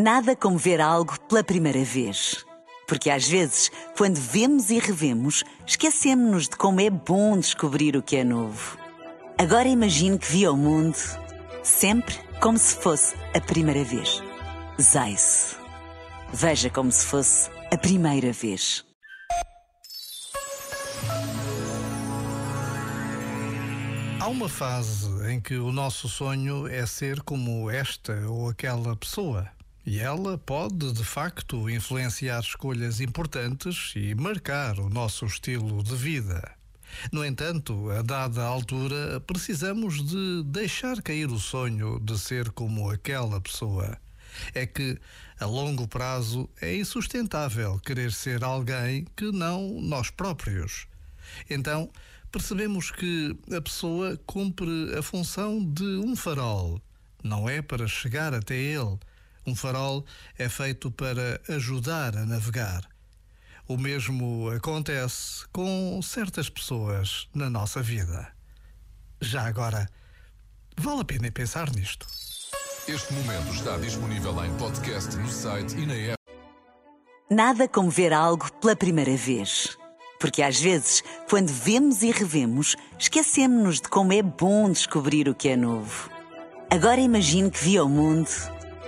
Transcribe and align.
Nada 0.00 0.36
como 0.36 0.56
ver 0.56 0.80
algo 0.80 1.18
pela 1.22 1.42
primeira 1.42 1.82
vez. 1.82 2.46
Porque 2.86 3.10
às 3.10 3.26
vezes, 3.26 3.68
quando 3.96 4.14
vemos 4.14 4.70
e 4.70 4.78
revemos, 4.78 5.42
esquecemos-nos 5.66 6.44
de 6.48 6.56
como 6.56 6.80
é 6.80 6.88
bom 6.88 7.36
descobrir 7.36 7.96
o 7.96 8.02
que 8.02 8.14
é 8.14 8.22
novo. 8.22 8.78
Agora 9.36 9.66
imagine 9.66 10.16
que 10.16 10.30
viu 10.30 10.52
o 10.52 10.56
mundo 10.56 10.96
sempre 11.64 12.14
como 12.40 12.56
se 12.56 12.76
fosse 12.76 13.16
a 13.34 13.40
primeira 13.40 13.82
vez. 13.82 14.22
Zais. 14.80 15.56
Veja 16.32 16.70
como 16.70 16.92
se 16.92 17.04
fosse 17.04 17.50
a 17.72 17.76
primeira 17.76 18.32
vez. 18.32 18.84
Há 24.20 24.28
uma 24.28 24.48
fase 24.48 25.08
em 25.28 25.40
que 25.40 25.56
o 25.56 25.72
nosso 25.72 26.08
sonho 26.08 26.68
é 26.68 26.86
ser 26.86 27.20
como 27.22 27.68
esta 27.68 28.12
ou 28.28 28.48
aquela 28.48 28.94
pessoa. 28.94 29.57
E 29.88 30.00
ela 30.00 30.36
pode, 30.36 30.92
de 30.92 31.02
facto, 31.02 31.70
influenciar 31.70 32.40
escolhas 32.40 33.00
importantes 33.00 33.94
e 33.96 34.14
marcar 34.14 34.78
o 34.78 34.90
nosso 34.90 35.24
estilo 35.24 35.82
de 35.82 35.96
vida. 35.96 36.46
No 37.10 37.24
entanto, 37.24 37.90
a 37.92 38.02
dada 38.02 38.44
altura, 38.44 39.18
precisamos 39.20 40.06
de 40.06 40.42
deixar 40.44 41.00
cair 41.00 41.28
o 41.28 41.38
sonho 41.38 41.98
de 42.00 42.18
ser 42.18 42.50
como 42.50 42.90
aquela 42.90 43.40
pessoa. 43.40 43.96
É 44.52 44.66
que, 44.66 44.98
a 45.40 45.46
longo 45.46 45.88
prazo, 45.88 46.50
é 46.60 46.76
insustentável 46.76 47.78
querer 47.78 48.12
ser 48.12 48.44
alguém 48.44 49.06
que 49.16 49.32
não 49.32 49.80
nós 49.80 50.10
próprios. 50.10 50.86
Então, 51.48 51.90
percebemos 52.30 52.90
que 52.90 53.34
a 53.56 53.60
pessoa 53.62 54.20
cumpre 54.26 54.94
a 54.98 55.02
função 55.02 55.64
de 55.64 55.96
um 55.96 56.14
farol. 56.14 56.78
Não 57.24 57.48
é 57.48 57.62
para 57.62 57.88
chegar 57.88 58.34
até 58.34 58.54
ele. 58.54 58.98
Um 59.48 59.54
farol 59.54 60.04
é 60.38 60.46
feito 60.46 60.90
para 60.90 61.40
ajudar 61.48 62.14
a 62.18 62.26
navegar. 62.26 62.86
O 63.66 63.78
mesmo 63.78 64.50
acontece 64.50 65.46
com 65.50 65.98
certas 66.02 66.50
pessoas 66.50 67.26
na 67.34 67.48
nossa 67.48 67.80
vida. 67.80 68.30
Já 69.22 69.48
agora, 69.48 69.88
vale 70.76 71.00
a 71.00 71.04
pena 71.04 71.32
pensar 71.32 71.70
nisto. 71.74 72.06
Este 72.86 73.10
momento 73.14 73.54
está 73.54 73.78
disponível 73.78 74.44
em 74.44 74.54
podcast 74.58 75.16
no 75.16 75.30
site 75.30 75.78
e 75.78 75.86
na 75.86 75.94
app. 75.94 76.22
Nada 77.30 77.66
como 77.66 77.88
ver 77.88 78.12
algo 78.12 78.52
pela 78.60 78.76
primeira 78.76 79.16
vez. 79.16 79.78
Porque 80.20 80.42
às 80.42 80.60
vezes, 80.60 81.02
quando 81.26 81.48
vemos 81.48 82.02
e 82.02 82.10
revemos, 82.10 82.76
esquecemos-nos 82.98 83.80
de 83.80 83.88
como 83.88 84.12
é 84.12 84.20
bom 84.20 84.70
descobrir 84.70 85.26
o 85.26 85.34
que 85.34 85.48
é 85.48 85.56
novo. 85.56 86.10
Agora 86.70 87.00
imagine 87.00 87.50
que 87.50 87.64
viu 87.64 87.86
o 87.86 87.88
mundo 87.88 88.57